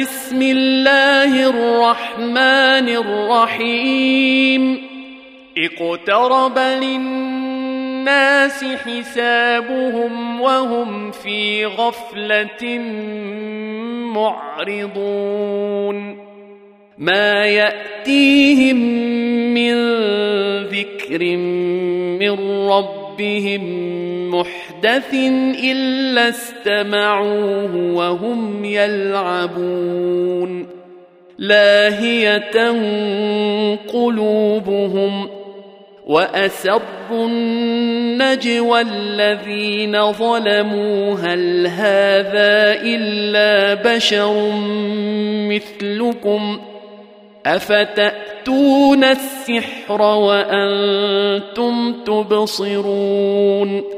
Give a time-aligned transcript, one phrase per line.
[0.00, 4.78] بسم الله الرحمن الرحيم.
[5.58, 12.78] اقترب للناس حسابهم وهم في غفلة
[14.14, 16.18] معرضون.
[16.98, 18.76] ما يأتيهم
[19.54, 19.74] من
[20.62, 21.36] ذكر
[22.20, 23.64] من ربهم
[24.78, 25.14] محدث
[25.64, 30.66] إلا استمعوه وهم يلعبون
[31.38, 32.70] لاهية
[33.92, 35.28] قلوبهم
[36.06, 36.80] وأسروا
[37.12, 44.52] النجوى الذين ظلموا هل هذا إلا بشر
[45.48, 46.78] مثلكم ۖ
[47.46, 53.97] افتاتون السحر وأنتم تبصرون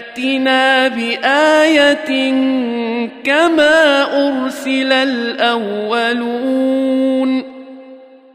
[0.15, 2.31] فلياتنا بايه
[3.23, 6.41] كما ارسل الاولون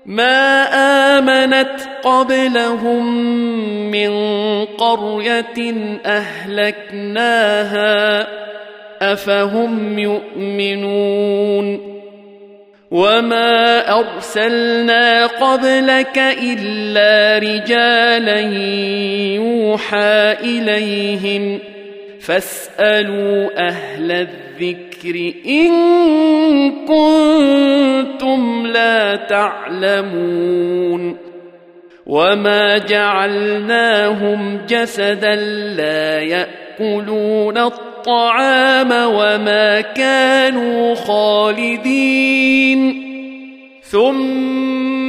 [0.07, 0.63] ما
[1.19, 3.17] امنت قبلهم
[3.91, 4.11] من
[4.65, 5.75] قريه
[6.07, 7.57] اهلكناها
[9.03, 11.97] افهم يؤمنون
[12.91, 18.41] وما ارسلنا قبلك الا رجالا
[19.77, 21.59] يوحى إليهم
[22.21, 25.71] فاسألوا أهل الذكر إن
[26.87, 31.17] كنتم لا تعلمون
[32.07, 35.35] وما جعلناهم جسدا
[35.77, 43.03] لا يأكلون الطعام وما كانوا خالدين
[43.83, 45.06] ثم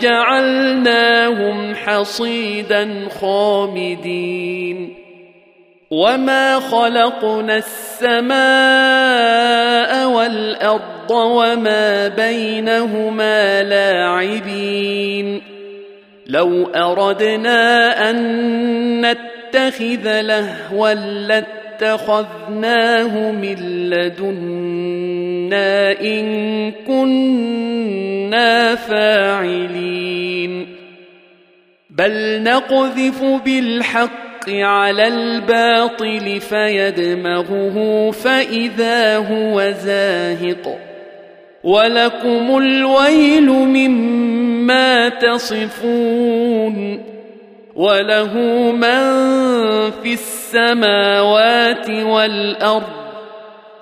[0.00, 4.94] جعلناهم حصيدا خامدين.
[5.90, 8.34] وما خلقنا السماء
[10.08, 15.42] والارض وما بينهما لاعبين.
[16.26, 18.16] لو اردنا ان
[19.00, 20.94] نتخذ لهوا
[21.74, 23.56] لاتخذناه من
[23.90, 25.33] لدنا
[26.00, 30.66] ان كنا فاعلين
[31.90, 40.78] بل نقذف بالحق على الباطل فيدمغه فإذا هو زاهق
[41.64, 47.02] ولكم الويل مما تصفون
[47.74, 48.38] وله
[48.72, 49.10] من
[50.02, 53.03] في السماوات والأرض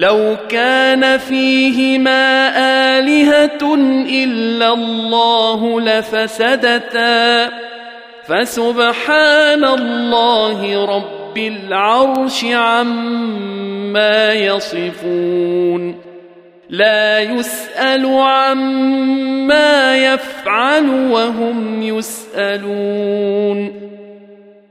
[0.00, 2.48] لو كان فيهما
[2.98, 3.74] آلهة
[4.24, 7.48] إلا الله لفسدتا.
[8.26, 16.00] فسبحان الله رب العرش عما يصفون.
[16.70, 23.72] لا يسأل عما يفعل وهم يسألون.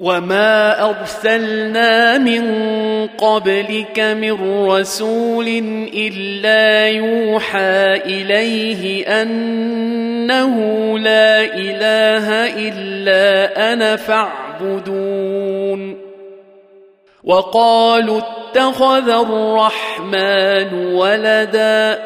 [0.00, 2.44] وما ارسلنا من
[3.06, 5.48] قبلك من رسول
[5.94, 10.54] الا يوحى اليه انه
[10.98, 12.28] لا اله
[12.68, 15.26] الا أنا فاعبدون
[17.24, 21.98] وقالوا اتخذ الرحمن ولدا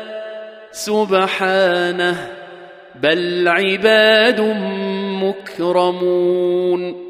[0.72, 2.16] سبحانه
[2.94, 4.40] بل عباد
[5.22, 7.09] مكرمون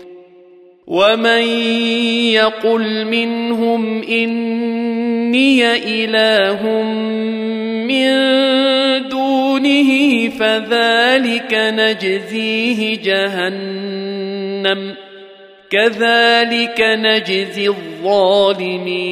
[0.91, 1.43] ومن
[2.35, 6.83] يقل منهم اني اله
[7.87, 8.11] من
[9.09, 14.95] دونه فذلك نجزيه جهنم
[15.69, 19.11] كذلك نجزي الظالمين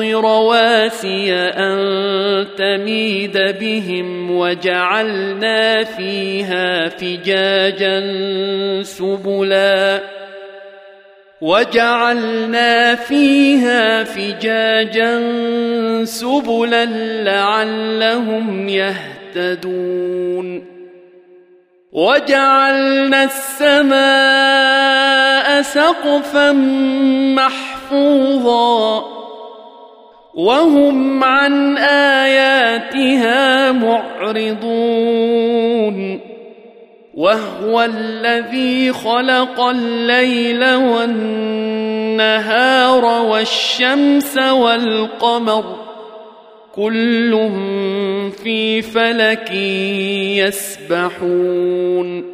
[0.00, 8.02] الأرض رواسي أن تميد بهم وجعلنا فيها فجاجا
[8.82, 10.00] سبلا.
[11.40, 15.20] وجعلنا فيها فجاجا
[16.04, 16.84] سبلا
[17.24, 20.64] لعلهم يهتدون.
[21.92, 24.74] وجعلنا السماء
[25.62, 26.52] سقفا
[27.36, 29.13] محفوظا.
[30.36, 35.14] وهم عن آياتها معرضون
[37.14, 42.24] وهو الذي خلق الليل والنهار
[43.04, 45.64] والشمس والقمر
[46.74, 47.50] كل
[48.42, 49.50] في فلك
[50.90, 52.33] يسبحون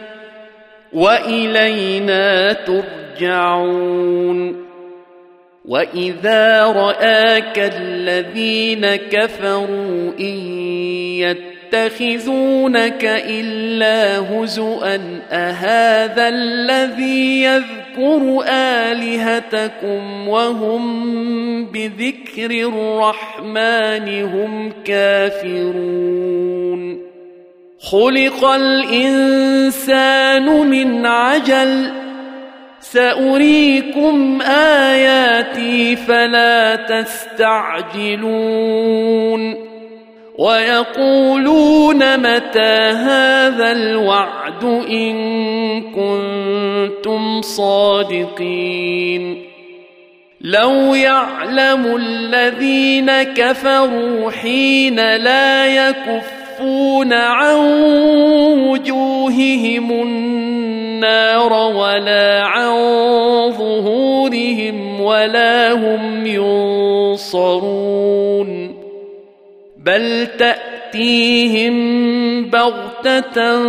[0.93, 4.61] وإلينا ترجعون.
[5.65, 10.61] وإذا رآك الذين كفروا إن
[11.73, 26.60] يتخذونك إلا هزءا أهذا الذي يذكر آلهتكم وهم بذكر الرحمن هم كافرون.
[27.81, 31.91] خلق الانسان من عجل
[32.79, 38.21] ساريكم اياتي فلا تستعجلون
[40.37, 49.41] ويقولون متى هذا الوعد ان كنتم صادقين
[50.41, 55.65] لو يعلم الذين كفروا حين لا
[56.61, 57.55] يكفون عن
[58.69, 62.71] وجوههم النار ولا عن
[63.51, 66.25] ظهورهم ولا هم
[67.17, 68.81] ينصرون
[69.77, 71.75] بل تأتيهم
[72.49, 73.59] بغتة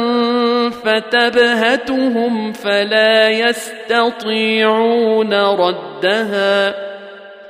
[0.71, 6.92] فتبهتهم فلا يستطيعون ردها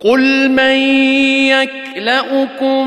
[0.00, 0.76] قل من
[1.48, 2.86] يكلؤكم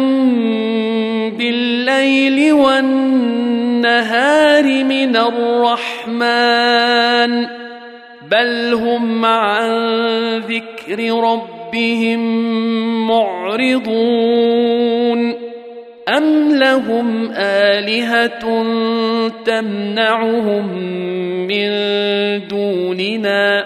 [1.37, 4.03] بالليل والنهار
[4.83, 6.79] من الرحمن
[8.31, 12.19] بل هم عن ذكر ربهم
[13.07, 14.69] معرضون
[16.09, 18.63] أم لهم آلهة
[19.45, 20.77] تمنعهم
[21.47, 21.67] من
[22.47, 23.65] دوننا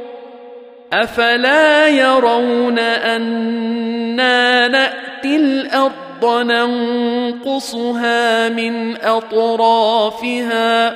[0.93, 7.99] أفلا يرون أنا نأتي الأرض ننقصها
[8.49, 10.95] من أطرافها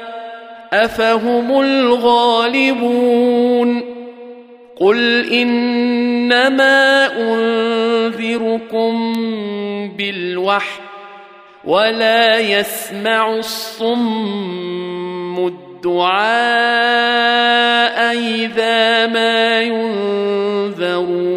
[0.73, 3.15] أفهم الغالبون
[4.79, 8.93] قل إنما أنذركم
[9.97, 10.79] بالوحي
[11.65, 14.85] ولا يسمع الصم
[15.85, 16.17] الدعاء
[18.17, 21.35] إذا ما ينذرون.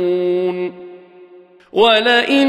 [1.73, 2.49] ولئن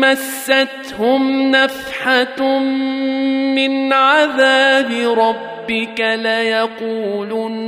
[0.00, 2.58] مستهم نفحة
[3.54, 7.60] من عذاب ربك ليقولن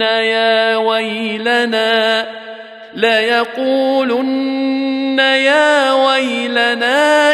[0.00, 2.26] يا ويلنا
[2.94, 4.38] ليقولن
[5.18, 7.32] يا ويلنا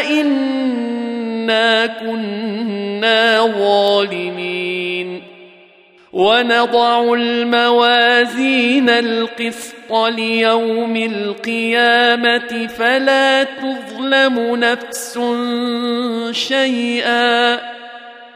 [1.51, 5.21] إنا كنا ظالمين.
[6.13, 15.19] ونضع الموازين القسط ليوم القيامة فلا تظلم نفس
[16.31, 17.59] شيئا.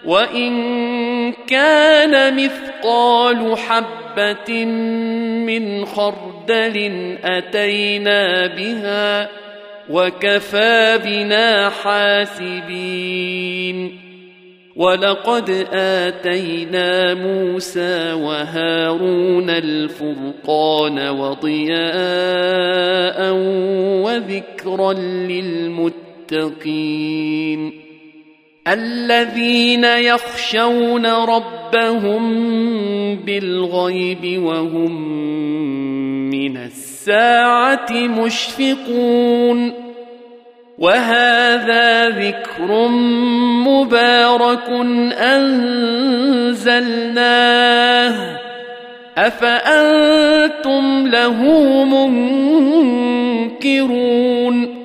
[0.05, 4.65] وإن كان مثقال حبة
[5.45, 9.44] من خردل أتينا بها
[9.89, 13.36] وكفى بنا حاسبين.
[14.75, 21.75] ولقد آتينا موسى وهارون الفرقان وضياء
[24.04, 24.94] وذكرا
[26.34, 27.86] للمتقين.
[28.68, 32.25] الذين يخشون ربهم
[33.15, 35.01] بالغيب وهم
[36.30, 36.58] من
[37.05, 39.74] الساعة مشفقون
[40.77, 42.88] وهذا ذكر
[43.67, 44.69] مبارك
[46.51, 47.05] أنزلناه
[49.17, 51.43] أفأنتم له
[53.53, 54.85] منكرون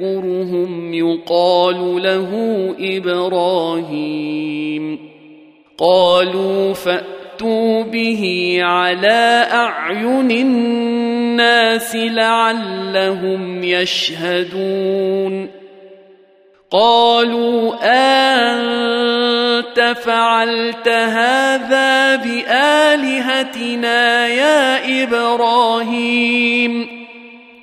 [0.00, 2.30] يذكرهم يقال له
[2.80, 4.18] إبراهيم.
[5.78, 15.48] قالوا فأتوا به على أعين الناس لعلهم يشهدون.
[16.70, 17.74] قالوا
[18.42, 23.48] أنت فعلت هذا بآلهتنا
[24.28, 26.95] يا إبراهيم؟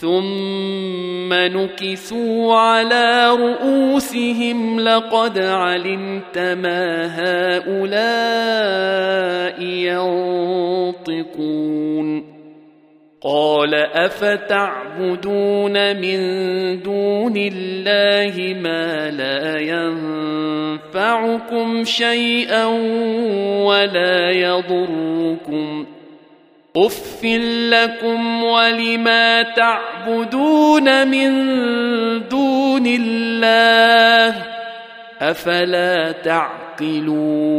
[0.00, 7.06] ثم نكسوا على رؤوسهم لقد علمت ما
[7.66, 8.02] هؤلاء
[11.06, 12.36] ينطقون
[13.22, 15.36] قال افتعبدون
[15.96, 16.18] من
[16.82, 19.60] دون الله ما لا
[20.90, 22.64] ينفعكم شيئا
[23.64, 25.95] ولا يضركم
[26.76, 27.24] اف
[27.70, 31.32] لكم ولما تعبدون من
[32.28, 34.42] دون الله
[35.20, 37.56] افلا تعقلون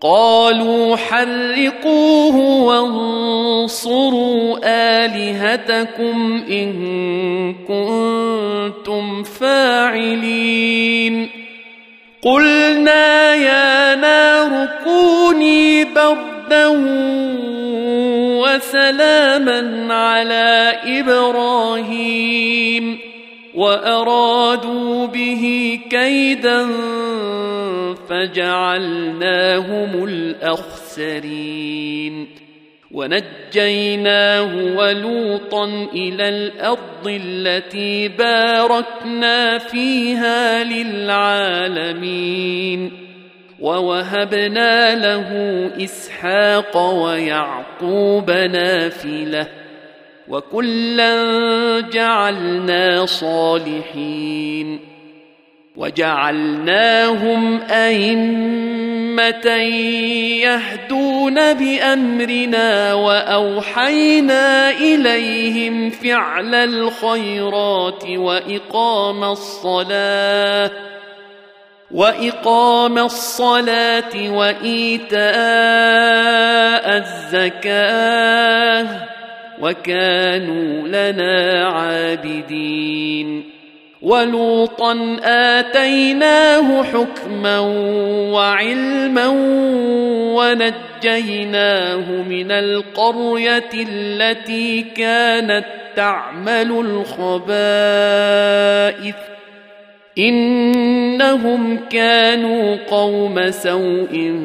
[0.00, 4.58] قالوا حرقوه وانصروا
[5.04, 10.60] الهتكم ان كنتم فاعلين
[12.22, 15.84] قلنا يا نار كوني
[16.50, 16.68] بردا
[18.42, 22.98] وسلاما على إبراهيم
[23.54, 26.66] وأرادوا به كيدا
[28.08, 31.60] فجعلناهم الأخسرين
[32.90, 42.30] ونجيناه ولوطا إلى الأرض التي باركنا فيها للعالمين
[43.60, 45.30] ووهبنا له
[45.84, 49.46] إسحاق ويعقوب نافلة
[50.28, 54.80] وكلا جعلنا صالحين
[55.76, 59.46] وجعلناهم أئمة
[60.42, 70.70] يهدون بأمرنا وأوحينا إليهم فعل الخيرات وإقام الصلاة
[71.90, 75.20] وإقام الصلاة وإيتاء
[76.96, 78.86] الزكاة
[79.60, 83.50] وكانوا لنا عابدين.
[84.02, 87.58] ولوطا آتيناه حكما
[88.32, 89.26] وعلما
[90.36, 95.64] ونجيناه من القرية التي كانت
[95.96, 96.70] تعمل
[97.20, 99.14] الخبائث
[100.18, 104.40] إنهم كانوا قوم سوء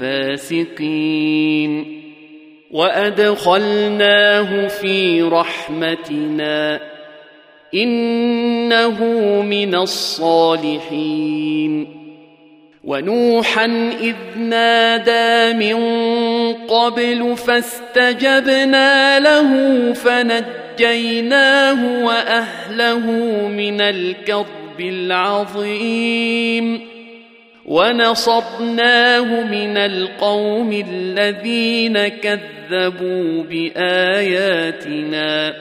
[0.00, 2.02] فاسقين.
[2.70, 6.80] وأدخلناه في رحمتنا.
[7.74, 9.04] إنه
[9.42, 11.86] من الصالحين.
[12.84, 13.64] ونوحا
[14.00, 15.76] إذ نادى من
[16.52, 19.52] قبل فاستجبنا له
[19.92, 23.10] فنجيناه وأهله
[23.48, 26.80] من الكرب العظيم
[27.66, 35.54] ونصرناه من القوم الذين كذبوا بآياتنا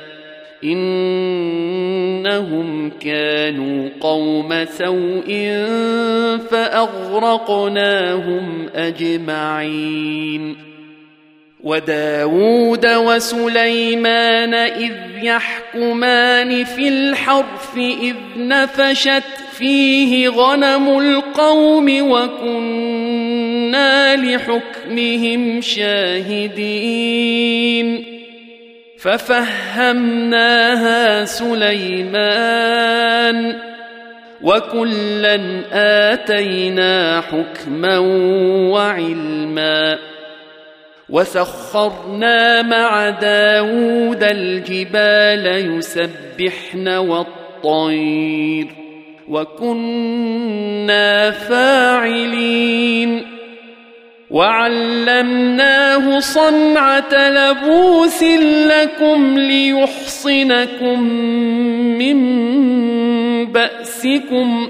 [2.23, 5.28] إنهم كانوا قوم سوء
[6.49, 10.56] فأغرقناهم أجمعين
[11.65, 19.23] وداود وسليمان إذ يحكمان في الحرف إذ نفشت
[19.58, 23.45] فيه غنم القوم وكنا
[24.15, 26.86] لحكمهم شاهدين.
[28.99, 30.36] ففهمناها
[31.25, 32.75] سليمان
[34.41, 35.39] وكلا
[36.13, 37.97] آتينا حكما
[38.69, 40.14] وعلما.
[41.10, 48.68] وسخرنا مع داود الجبال يسبحن والطير
[49.30, 53.26] وكنا فاعلين
[54.30, 58.24] وعلمناه صنعه لبوس
[58.68, 61.02] لكم ليحصنكم
[61.98, 62.46] من
[63.46, 64.70] باسكم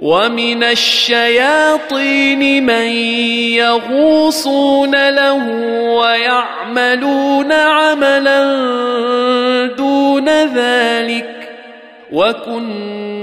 [0.00, 2.86] ومن الشياطين من
[3.60, 5.46] يغوصون له
[5.92, 8.40] ويعملون عملا
[9.76, 11.48] دون ذلك
[12.12, 13.18] وكنا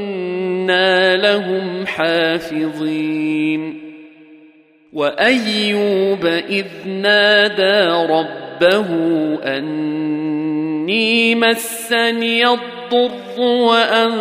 [1.15, 3.81] لهم حافظين
[4.93, 8.87] وايوب اذ نادى ربه
[10.87, 14.19] إني مسني الضر وأنت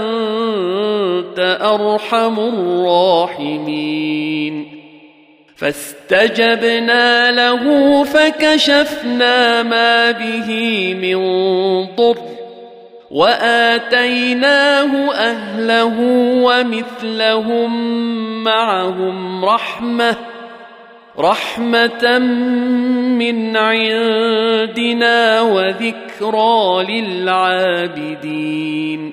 [1.63, 2.39] أرحم
[3.39, 4.67] الراحمين.
[5.57, 10.51] فاستجبنا له فكشفنا ما به
[10.95, 11.17] من
[11.97, 12.19] ضر
[13.11, 15.95] وآتيناه أهله
[16.43, 17.71] ومثلهم
[18.45, 20.17] معهم رحمة
[21.19, 22.19] رحمة
[23.19, 29.13] من عندنا وذكرى للعابدين.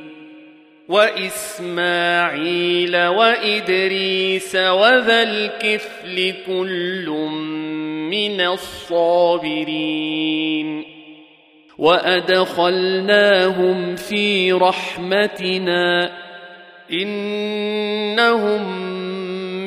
[0.89, 7.09] وإسماعيل وإدريس وذا الكفل كل
[8.09, 10.13] من الصابرين.
[11.77, 16.11] وأدخلناهم في رحمتنا
[16.93, 18.92] إنهم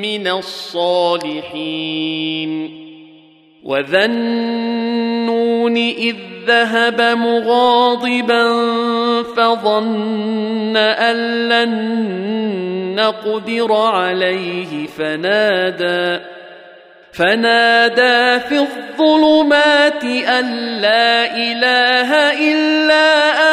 [0.06, 1.96] من الصالحين.
[3.64, 6.16] وذا النون اذ
[6.46, 8.52] ذهب مغاضبا
[9.22, 11.74] فظن ان لن
[12.94, 16.24] نقدر عليه فنادى
[17.12, 20.46] فنادى في الظلمات ان
[20.80, 22.10] لا اله
[22.52, 23.08] الا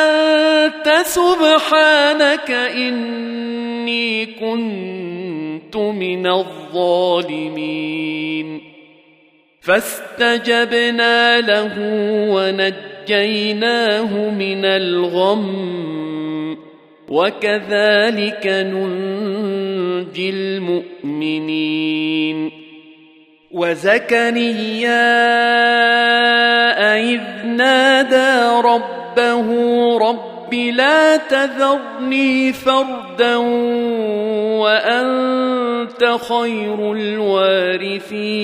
[0.05, 5.22] انت سبحانك اني كنت
[5.77, 8.61] من الظالمين.
[9.61, 11.73] فاستجبنا له
[12.33, 16.57] ونجيناه من الغم.
[17.09, 22.51] وكذلك ننجي المؤمنين.
[23.51, 25.03] وزكريا
[26.95, 29.47] إذ نادى ربه
[29.97, 33.35] رب لا تذرني فردا
[34.57, 38.43] وأنت خير الوارثين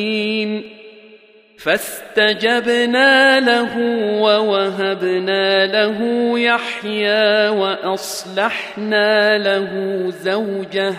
[1.60, 3.78] فاستجبنا له
[4.22, 6.00] ووهبنا له
[6.40, 10.94] يحيى وأصلحنا له زوجه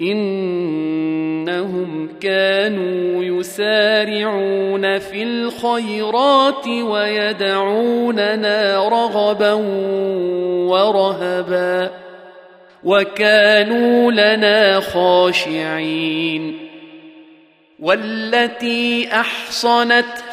[0.00, 1.88] إنهم
[2.20, 8.08] كانوا يسارعون في الخيرات ويدعوننا
[8.88, 9.52] رغبا
[10.68, 11.90] ورهبا
[12.84, 16.68] وكانوا لنا خاشعين
[17.80, 20.04] والتي أحصنت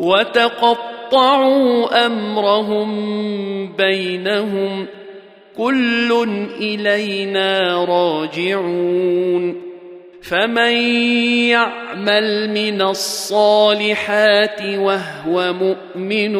[0.00, 2.92] وتقطعوا أمرهم
[3.72, 4.86] بينهم
[5.56, 6.28] كل
[6.60, 9.70] إلينا راجعون
[10.22, 10.72] فمن
[11.48, 16.36] يعمل من الصالحات وهو مؤمن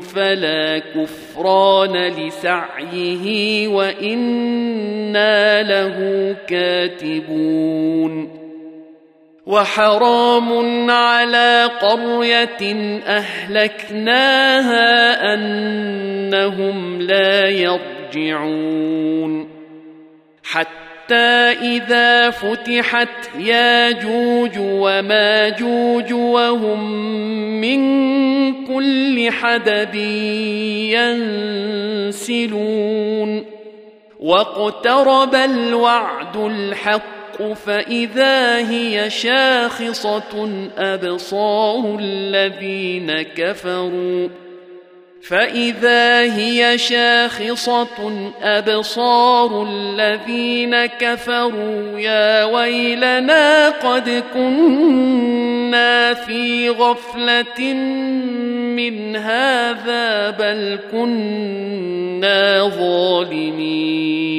[0.00, 8.37] فلا كفران لسعيه وإنا له كاتبون
[9.48, 12.62] وحرام على قرية
[13.06, 14.88] أهلكناها
[15.34, 19.48] أنهم لا يرجعون.
[20.44, 26.80] حتى حتى إذا فتحت ياجوج وماجوج وهم
[27.60, 27.80] من
[28.66, 29.94] كل حدب
[32.12, 33.44] ينسلون.
[34.20, 44.28] واقترب الوعد الحق فإذا هي شاخصة أبصار الذين كفروا.
[45.22, 51.98] فإذا هي شاخصة أبصار الذين كفروا.
[51.98, 57.72] يا ويلنا قد كنا في غفلة
[58.76, 64.38] من هذا بل كنا ظالمين.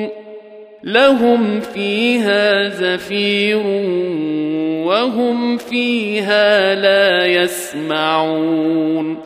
[0.91, 3.65] لهم فيها زفير
[4.85, 9.17] وهم فيها لا يسمعون.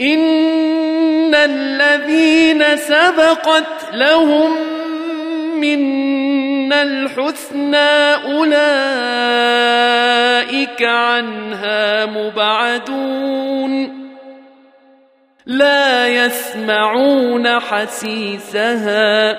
[0.00, 4.50] إن الذين سبقت لهم
[5.60, 8.52] منا الحسنى أولئك
[10.82, 13.98] عنها مبعدون.
[15.46, 19.38] لا يسمعون حسيسها.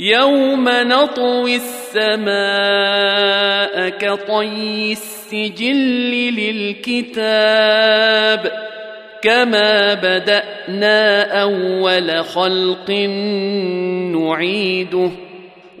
[0.00, 1.56] يوم نطوي
[1.96, 2.30] السماء
[3.88, 5.76] كطي السجل
[6.96, 8.52] للكتاب
[9.22, 12.90] كما بدأنا أول خلق
[14.10, 15.10] نعيده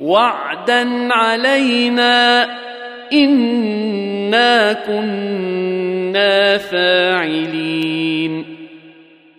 [0.00, 2.48] وعدا علينا
[3.12, 7.80] إنا كنا فاعلين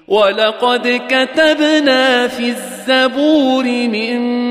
[0.08, 4.50] ولقد كتبنا في الزبور من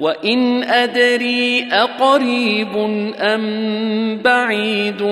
[0.00, 2.76] وان ادري اقريب
[3.20, 5.02] ام بعيد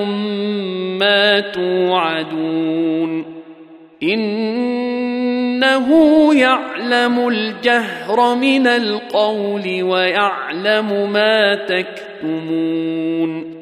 [1.01, 3.25] ما توعدون
[4.03, 5.88] انه
[6.35, 13.57] يعلم الجهر من القول ويعلم ما تكتمون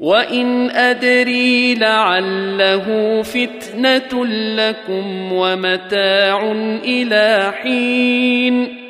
[0.00, 6.52] وان ادري لعله فتنه لكم ومتاع
[6.84, 8.83] إلى حين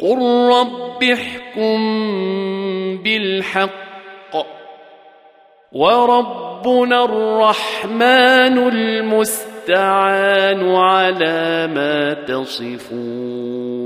[0.00, 1.78] قل رب احكم
[3.02, 3.88] بالحق
[5.72, 13.78] وربنا الرحمن المستعان على ما تصفون